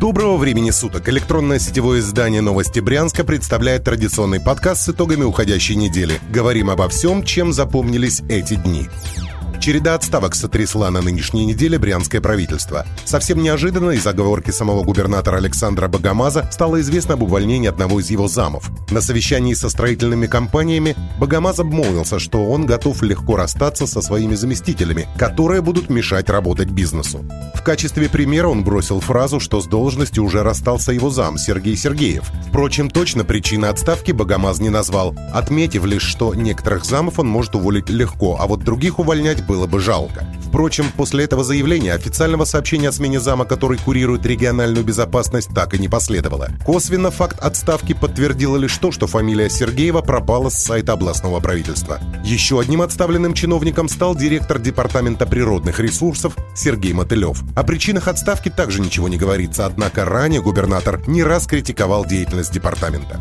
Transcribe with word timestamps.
Доброго 0.00 0.36
времени 0.36 0.70
суток! 0.70 1.08
Электронное 1.08 1.58
сетевое 1.58 2.00
издание 2.00 2.42
«Новости 2.42 2.80
Брянска» 2.80 3.24
представляет 3.24 3.84
традиционный 3.84 4.40
подкаст 4.40 4.82
с 4.82 4.88
итогами 4.90 5.24
уходящей 5.24 5.74
недели. 5.74 6.20
Говорим 6.30 6.68
обо 6.68 6.86
всем, 6.90 7.24
чем 7.24 7.50
запомнились 7.54 8.20
эти 8.28 8.56
дни. 8.56 8.88
Череда 9.66 9.96
отставок 9.96 10.36
сотрясла 10.36 10.92
на 10.92 11.02
нынешней 11.02 11.44
неделе 11.44 11.76
брянское 11.76 12.20
правительство. 12.20 12.86
Совсем 13.04 13.42
неожиданно 13.42 13.90
из 13.90 14.06
оговорки 14.06 14.52
самого 14.52 14.84
губернатора 14.84 15.38
Александра 15.38 15.88
Богомаза 15.88 16.48
стало 16.52 16.80
известно 16.82 17.14
об 17.14 17.24
увольнении 17.24 17.68
одного 17.68 17.98
из 17.98 18.08
его 18.08 18.28
замов. 18.28 18.70
На 18.92 19.00
совещании 19.00 19.54
со 19.54 19.68
строительными 19.68 20.28
компаниями 20.28 20.94
Богомаз 21.18 21.58
обмолвился, 21.58 22.20
что 22.20 22.44
он 22.46 22.64
готов 22.64 23.02
легко 23.02 23.34
расстаться 23.34 23.88
со 23.88 24.00
своими 24.02 24.36
заместителями, 24.36 25.08
которые 25.18 25.62
будут 25.62 25.90
мешать 25.90 26.30
работать 26.30 26.70
бизнесу. 26.70 27.24
В 27.56 27.64
качестве 27.64 28.08
примера 28.08 28.46
он 28.46 28.62
бросил 28.62 29.00
фразу, 29.00 29.40
что 29.40 29.60
с 29.60 29.66
должности 29.66 30.20
уже 30.20 30.44
расстался 30.44 30.92
его 30.92 31.10
зам 31.10 31.38
Сергей 31.38 31.76
Сергеев. 31.76 32.30
Впрочем, 32.48 32.88
точно 32.88 33.24
причины 33.24 33.66
отставки 33.66 34.12
Богомаз 34.12 34.60
не 34.60 34.70
назвал, 34.70 35.16
отметив 35.34 35.84
лишь, 35.86 36.04
что 36.04 36.36
некоторых 36.36 36.84
замов 36.84 37.18
он 37.18 37.26
может 37.26 37.56
уволить 37.56 37.90
легко, 37.90 38.36
а 38.38 38.46
вот 38.46 38.60
других 38.60 39.00
увольнять 39.00 39.44
было 39.44 39.55
бы 39.64 39.80
жалко. 39.80 40.26
Впрочем, 40.46 40.86
после 40.94 41.24
этого 41.24 41.42
заявления 41.42 41.94
официального 41.94 42.44
сообщения 42.44 42.88
о 42.88 42.92
смене 42.92 43.20
зама, 43.20 43.44
который 43.44 43.78
курирует 43.78 44.26
региональную 44.26 44.84
безопасность, 44.84 45.50
так 45.54 45.74
и 45.74 45.78
не 45.78 45.88
последовало. 45.88 46.48
Косвенно 46.64 47.10
факт 47.10 47.38
отставки 47.40 47.94
подтвердило 47.94 48.56
лишь 48.56 48.76
то, 48.78 48.92
что 48.92 49.06
фамилия 49.06 49.50
Сергеева 49.50 50.02
пропала 50.02 50.48
с 50.48 50.54
сайта 50.54 50.92
областного 50.92 51.40
правительства. 51.40 52.00
Еще 52.24 52.60
одним 52.60 52.82
отставленным 52.82 53.34
чиновником 53.34 53.88
стал 53.88 54.14
директор 54.14 54.58
Департамента 54.58 55.26
природных 55.26 55.80
ресурсов 55.80 56.36
Сергей 56.54 56.92
Мотылев. 56.92 57.42
О 57.54 57.62
причинах 57.62 58.08
отставки 58.08 58.48
также 58.48 58.80
ничего 58.80 59.08
не 59.08 59.16
говорится, 59.16 59.66
однако 59.66 60.04
ранее 60.04 60.42
губернатор 60.42 61.00
не 61.06 61.22
раз 61.22 61.46
критиковал 61.46 62.04
деятельность 62.04 62.52
департамента. 62.52 63.20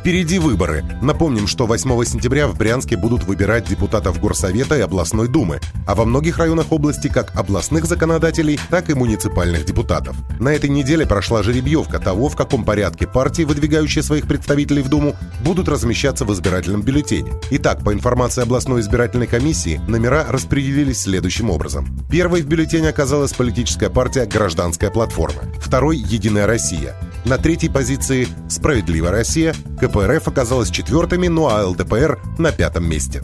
Впереди 0.00 0.38
выборы. 0.38 0.82
Напомним, 1.02 1.46
что 1.46 1.66
8 1.66 2.04
сентября 2.06 2.48
в 2.48 2.56
Брянске 2.56 2.96
будут 2.96 3.24
выбирать 3.24 3.68
депутатов 3.68 4.18
Горсовета 4.18 4.78
и 4.78 4.80
областной 4.80 5.28
думы, 5.28 5.60
а 5.86 5.94
во 5.94 6.06
многих 6.06 6.38
районах 6.38 6.72
области 6.72 7.08
как 7.08 7.36
областных 7.38 7.84
законодателей, 7.84 8.58
так 8.70 8.88
и 8.88 8.94
муниципальных 8.94 9.66
депутатов. 9.66 10.16
На 10.38 10.54
этой 10.54 10.70
неделе 10.70 11.04
прошла 11.04 11.42
жеребьевка 11.42 11.98
того, 11.98 12.30
в 12.30 12.34
каком 12.34 12.64
порядке 12.64 13.06
партии, 13.06 13.42
выдвигающие 13.42 14.02
своих 14.02 14.26
представителей 14.26 14.80
в 14.80 14.88
Думу, 14.88 15.16
будут 15.44 15.68
размещаться 15.68 16.24
в 16.24 16.32
избирательном 16.32 16.80
бюллетене. 16.80 17.32
Итак, 17.50 17.84
по 17.84 17.92
информации 17.92 18.40
областной 18.40 18.80
избирательной 18.80 19.26
комиссии, 19.26 19.82
номера 19.86 20.24
распределились 20.26 21.02
следующим 21.02 21.50
образом. 21.50 21.86
Первой 22.10 22.40
в 22.40 22.46
бюллетене 22.46 22.88
оказалась 22.88 23.34
политическая 23.34 23.90
партия 23.90 24.24
«Гражданская 24.24 24.88
платформа», 24.90 25.42
второй– 25.60 25.98
«Единая 25.98 26.46
Россия», 26.46 26.96
на 27.24 27.38
третьей 27.38 27.68
позиции 27.68 28.28
«Справедливая 28.48 29.10
Россия», 29.10 29.54
КПРФ 29.80 30.28
оказалась 30.28 30.70
четвертыми, 30.70 31.28
ну 31.28 31.48
а 31.48 31.66
ЛДПР 31.66 32.18
на 32.38 32.52
пятом 32.52 32.88
месте. 32.88 33.22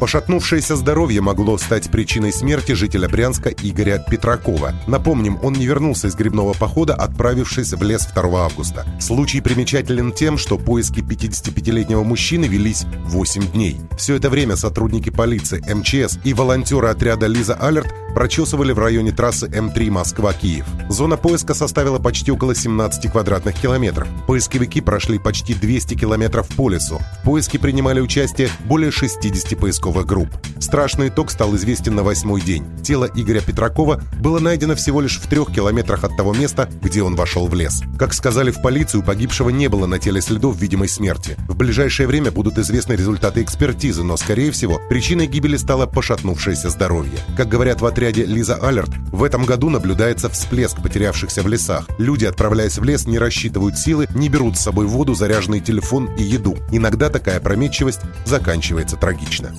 Пошатнувшееся 0.00 0.76
здоровье 0.76 1.20
могло 1.20 1.58
стать 1.58 1.90
причиной 1.90 2.32
смерти 2.32 2.72
жителя 2.72 3.08
Брянска 3.08 3.50
Игоря 3.50 3.98
Петракова. 4.08 4.72
Напомним, 4.86 5.38
он 5.42 5.54
не 5.54 5.66
вернулся 5.66 6.06
из 6.06 6.14
грибного 6.14 6.54
похода, 6.54 6.94
отправившись 6.94 7.72
в 7.72 7.82
лес 7.82 8.06
2 8.06 8.44
августа. 8.44 8.86
Случай 9.00 9.40
примечателен 9.40 10.12
тем, 10.12 10.38
что 10.38 10.56
поиски 10.56 11.00
55-летнего 11.00 12.04
мужчины 12.04 12.44
велись 12.44 12.84
8 13.06 13.50
дней. 13.50 13.80
Все 13.96 14.14
это 14.14 14.30
время 14.30 14.54
сотрудники 14.54 15.10
полиции, 15.10 15.64
МЧС 15.68 16.18
и 16.22 16.32
волонтеры 16.32 16.88
отряда 16.88 17.26
«Лиза 17.26 17.54
Алерт» 17.54 17.92
прочесывали 18.18 18.72
в 18.72 18.80
районе 18.80 19.12
трассы 19.12 19.46
М3 19.46 19.92
Москва-Киев. 19.92 20.66
Зона 20.88 21.16
поиска 21.16 21.54
составила 21.54 22.00
почти 22.00 22.32
около 22.32 22.52
17 22.52 23.12
квадратных 23.12 23.54
километров. 23.54 24.08
Поисковики 24.26 24.80
прошли 24.80 25.20
почти 25.20 25.54
200 25.54 25.94
километров 25.94 26.48
по 26.56 26.68
лесу. 26.68 26.98
В 27.20 27.24
поиске 27.24 27.60
принимали 27.60 28.00
участие 28.00 28.48
более 28.64 28.90
60 28.90 29.56
поисковых 29.56 30.04
групп. 30.04 30.30
Страшный 30.58 31.10
итог 31.10 31.30
стал 31.30 31.54
известен 31.54 31.94
на 31.94 32.02
восьмой 32.02 32.40
день. 32.40 32.66
Тело 32.82 33.08
Игоря 33.14 33.40
Петракова 33.40 34.02
было 34.20 34.40
найдено 34.40 34.74
всего 34.74 35.00
лишь 35.00 35.20
в 35.20 35.28
трех 35.28 35.52
километрах 35.52 36.02
от 36.02 36.16
того 36.16 36.34
места, 36.34 36.68
где 36.82 37.04
он 37.04 37.14
вошел 37.14 37.46
в 37.46 37.54
лес. 37.54 37.82
Как 38.00 38.14
сказали 38.14 38.50
в 38.50 38.60
полицию, 38.60 39.04
погибшего 39.04 39.50
не 39.50 39.68
было 39.68 39.86
на 39.86 40.00
теле 40.00 40.20
следов 40.20 40.56
видимой 40.56 40.88
смерти. 40.88 41.36
В 41.46 41.54
ближайшее 41.54 42.08
время 42.08 42.32
будут 42.32 42.58
известны 42.58 42.94
результаты 42.94 43.42
экспертизы, 43.42 44.02
но, 44.02 44.16
скорее 44.16 44.50
всего, 44.50 44.80
причиной 44.88 45.28
гибели 45.28 45.56
стало 45.56 45.86
пошатнувшееся 45.86 46.70
здоровье. 46.70 47.20
Как 47.36 47.48
говорят 47.48 47.80
в 47.80 47.86
отряде 47.86 48.07
Лиза 48.16 48.56
Алерт, 48.56 48.90
в 49.12 49.22
этом 49.22 49.44
году 49.44 49.70
наблюдается 49.70 50.28
всплеск 50.28 50.82
потерявшихся 50.82 51.42
в 51.42 51.48
лесах. 51.48 51.86
Люди, 51.98 52.24
отправляясь 52.24 52.78
в 52.78 52.84
лес, 52.84 53.06
не 53.06 53.18
рассчитывают 53.18 53.78
силы, 53.78 54.06
не 54.14 54.28
берут 54.28 54.56
с 54.56 54.62
собой 54.62 54.86
воду, 54.86 55.14
заряженный 55.14 55.60
телефон 55.60 56.14
и 56.16 56.22
еду. 56.22 56.56
Иногда 56.72 57.10
такая 57.10 57.38
опрометчивость 57.38 58.00
заканчивается 58.24 58.96
трагично. 58.96 59.52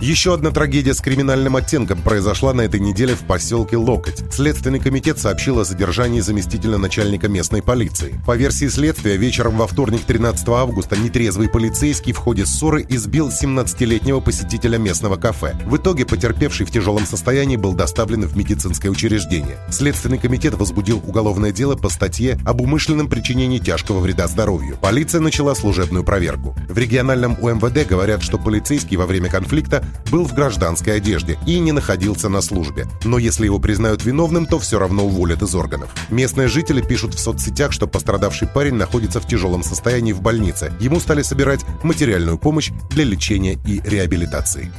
Еще 0.00 0.34
одна 0.34 0.50
трагедия 0.50 0.92
с 0.92 1.00
криминальным 1.00 1.56
оттенком 1.56 2.02
произошла 2.02 2.52
на 2.52 2.60
этой 2.60 2.80
неделе 2.80 3.14
в 3.14 3.20
поселке 3.20 3.78
Локоть. 3.78 4.22
Следственный 4.30 4.78
комитет 4.78 5.18
сообщил 5.18 5.58
о 5.58 5.64
задержании 5.64 6.20
заместителя 6.20 6.76
начальника 6.76 7.28
местной 7.28 7.62
полиции. 7.62 8.20
По 8.26 8.36
версии 8.36 8.68
следствия, 8.68 9.16
вечером 9.16 9.56
во 9.56 9.66
вторник 9.66 10.02
13 10.06 10.46
августа 10.50 10.98
нетрезвый 10.98 11.48
полицейский 11.48 12.12
в 12.12 12.18
ходе 12.18 12.44
ссоры 12.44 12.84
избил 12.86 13.30
17-летнего 13.30 14.20
посетителя 14.20 14.76
местного 14.76 15.16
кафе. 15.16 15.56
В 15.64 15.78
итоге 15.78 16.04
потерпевший 16.04 16.66
в 16.66 16.70
тяжелом 16.70 17.06
состоянии 17.06 17.56
был 17.56 17.72
доставлен 17.72 18.26
в 18.26 18.36
медицинское 18.36 18.90
учреждение. 18.90 19.56
Следственный 19.70 20.18
комитет 20.18 20.54
возбудил 20.54 21.02
уголовное 21.06 21.52
дело 21.52 21.74
по 21.74 21.88
статье 21.88 22.38
об 22.44 22.60
умышленном 22.60 23.08
причинении 23.08 23.58
тяжкого 23.58 24.00
вреда 24.00 24.28
здоровью. 24.28 24.76
Полиция 24.78 25.22
начала 25.22 25.54
служебную 25.54 26.04
проверку. 26.04 26.54
В 26.68 26.76
региональном 26.76 27.38
УМВД 27.40 27.88
говорят, 27.88 28.22
что 28.22 28.36
полицейский 28.36 28.98
во 28.98 29.06
время 29.06 29.30
конфликта 29.30 29.85
был 30.10 30.24
в 30.24 30.34
гражданской 30.34 30.96
одежде 30.96 31.38
и 31.46 31.58
не 31.58 31.72
находился 31.72 32.28
на 32.28 32.40
службе. 32.40 32.86
Но 33.04 33.18
если 33.18 33.44
его 33.44 33.58
признают 33.58 34.04
виновным, 34.04 34.46
то 34.46 34.58
все 34.58 34.78
равно 34.78 35.04
уволят 35.04 35.42
из 35.42 35.54
органов. 35.54 35.90
Местные 36.10 36.48
жители 36.48 36.80
пишут 36.80 37.14
в 37.14 37.18
соцсетях, 37.18 37.72
что 37.72 37.86
пострадавший 37.86 38.48
парень 38.48 38.74
находится 38.74 39.20
в 39.20 39.26
тяжелом 39.26 39.62
состоянии 39.62 40.12
в 40.12 40.20
больнице. 40.20 40.72
Ему 40.80 41.00
стали 41.00 41.22
собирать 41.22 41.64
материальную 41.82 42.38
помощь 42.38 42.70
для 42.90 43.04
лечения 43.04 43.58
и 43.66 43.80
реабилитации. 43.84 44.72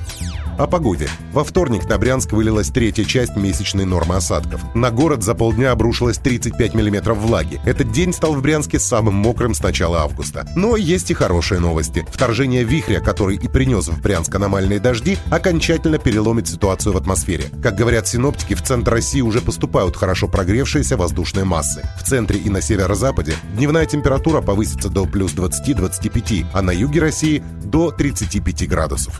О 0.57 0.65
погоде. 0.65 1.07
Во 1.33 1.43
вторник 1.43 1.87
на 1.87 1.99
Брянск 1.99 2.31
вылилась 2.31 2.69
третья 2.69 3.03
часть 3.03 3.35
месячной 3.35 3.85
нормы 3.85 4.15
осадков. 4.15 4.59
На 4.73 4.89
город 4.89 5.21
за 5.21 5.35
полдня 5.35 5.71
обрушилось 5.71 6.17
35 6.17 6.73
миллиметров 6.73 7.19
влаги. 7.19 7.61
Этот 7.63 7.91
день 7.91 8.11
стал 8.11 8.33
в 8.33 8.41
Брянске 8.41 8.79
самым 8.79 9.13
мокрым 9.13 9.53
с 9.53 9.61
начала 9.61 10.01
августа. 10.01 10.47
Но 10.55 10.75
есть 10.75 11.11
и 11.11 11.13
хорошие 11.13 11.59
новости. 11.59 12.07
Вторжение 12.11 12.63
вихря, 12.63 13.01
который 13.01 13.35
и 13.35 13.47
принес 13.47 13.87
в 13.87 14.01
Брянск 14.01 14.33
аномальные 14.33 14.79
дожди, 14.79 15.19
окончательно 15.29 15.99
переломит 15.99 16.47
ситуацию 16.47 16.93
в 16.93 16.97
атмосфере. 16.97 17.45
Как 17.61 17.75
говорят 17.75 18.07
синоптики, 18.07 18.55
в 18.55 18.63
центр 18.63 18.93
России 18.93 19.21
уже 19.21 19.41
поступают 19.41 19.95
хорошо 19.95 20.27
прогревшиеся 20.27 20.97
воздушные 20.97 21.45
массы. 21.45 21.87
В 21.99 22.03
центре 22.03 22.39
и 22.39 22.49
на 22.49 22.61
северо-западе 22.61 23.35
дневная 23.53 23.85
температура 23.85 24.41
повысится 24.41 24.89
до 24.89 25.05
плюс 25.05 25.35
20-25, 25.35 26.47
а 26.51 26.63
на 26.63 26.71
юге 26.71 26.99
России 26.99 27.43
до 27.63 27.91
35 27.91 28.67
градусов. 28.67 29.19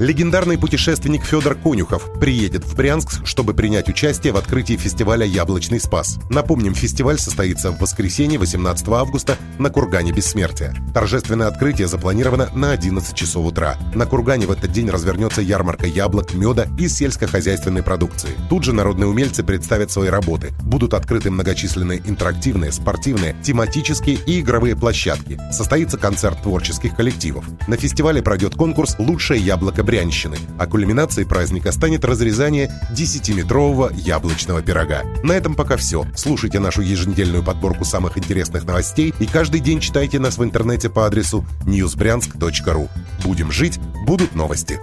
Легендарный 0.00 0.56
путешественник 0.56 1.26
Федор 1.26 1.54
Конюхов 1.54 2.10
приедет 2.18 2.64
в 2.64 2.74
Брянск, 2.74 3.26
чтобы 3.26 3.52
принять 3.52 3.90
участие 3.90 4.32
в 4.32 4.38
открытии 4.38 4.78
фестиваля 4.78 5.26
«Яблочный 5.26 5.78
спас». 5.78 6.18
Напомним, 6.30 6.74
фестиваль 6.74 7.18
состоится 7.18 7.70
в 7.70 7.78
воскресенье 7.78 8.38
18 8.38 8.88
августа 8.88 9.36
на 9.58 9.68
Кургане 9.68 10.12
Бессмертия. 10.12 10.74
Торжественное 10.94 11.48
открытие 11.48 11.86
запланировано 11.86 12.48
на 12.54 12.72
11 12.72 13.14
часов 13.14 13.44
утра. 13.44 13.76
На 13.94 14.06
Кургане 14.06 14.46
в 14.46 14.52
этот 14.52 14.72
день 14.72 14.88
развернется 14.88 15.42
ярмарка 15.42 15.86
яблок, 15.86 16.32
меда 16.32 16.66
и 16.78 16.88
сельскохозяйственной 16.88 17.82
продукции. 17.82 18.30
Тут 18.48 18.64
же 18.64 18.72
народные 18.72 19.06
умельцы 19.06 19.44
представят 19.44 19.90
свои 19.90 20.08
работы. 20.08 20.48
Будут 20.62 20.94
открыты 20.94 21.30
многочисленные 21.30 22.00
интерактивные, 22.06 22.72
спортивные, 22.72 23.36
тематические 23.42 24.16
и 24.24 24.40
игровые 24.40 24.76
площадки. 24.76 25.38
Состоится 25.52 25.98
концерт 25.98 26.40
творческих 26.42 26.96
коллективов. 26.96 27.44
На 27.68 27.76
фестивале 27.76 28.22
пройдет 28.22 28.54
конкурс 28.54 28.96
«Лучшее 28.98 29.42
яблоко 29.42 29.89
Брянщины», 29.90 30.36
а 30.56 30.68
кульминацией 30.68 31.26
праздника 31.26 31.72
станет 31.72 32.04
разрезание 32.04 32.70
10-метрового 32.92 33.92
яблочного 33.92 34.62
пирога. 34.62 35.02
На 35.24 35.32
этом 35.32 35.56
пока 35.56 35.76
все. 35.76 36.06
Слушайте 36.14 36.60
нашу 36.60 36.82
еженедельную 36.82 37.42
подборку 37.42 37.84
самых 37.84 38.16
интересных 38.16 38.62
новостей 38.64 39.12
и 39.18 39.26
каждый 39.26 39.58
день 39.58 39.80
читайте 39.80 40.20
нас 40.20 40.38
в 40.38 40.44
интернете 40.44 40.90
по 40.90 41.06
адресу 41.06 41.44
newsbryansk.ru. 41.64 42.88
Будем 43.24 43.50
жить, 43.50 43.80
будут 44.06 44.36
новости. 44.36 44.78